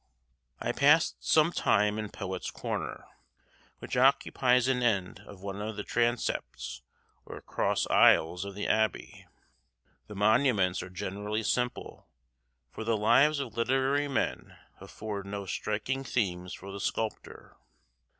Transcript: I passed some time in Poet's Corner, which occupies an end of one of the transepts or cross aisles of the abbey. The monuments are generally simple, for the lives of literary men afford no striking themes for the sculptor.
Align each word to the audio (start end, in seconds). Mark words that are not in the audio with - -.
I 0.59 0.71
passed 0.71 1.23
some 1.23 1.51
time 1.51 1.99
in 1.99 2.09
Poet's 2.09 2.49
Corner, 2.49 3.05
which 3.77 3.95
occupies 3.95 4.67
an 4.67 4.81
end 4.81 5.19
of 5.27 5.43
one 5.43 5.61
of 5.61 5.75
the 5.75 5.83
transepts 5.83 6.81
or 7.23 7.39
cross 7.39 7.85
aisles 7.87 8.43
of 8.43 8.55
the 8.55 8.65
abbey. 8.67 9.27
The 10.07 10.15
monuments 10.15 10.81
are 10.81 10.89
generally 10.89 11.43
simple, 11.43 12.07
for 12.71 12.83
the 12.83 12.97
lives 12.97 13.37
of 13.39 13.55
literary 13.55 14.07
men 14.07 14.57
afford 14.79 15.27
no 15.27 15.45
striking 15.45 16.03
themes 16.03 16.51
for 16.55 16.71
the 16.71 16.79
sculptor. 16.81 17.55